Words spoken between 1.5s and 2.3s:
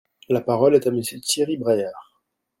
Braillard.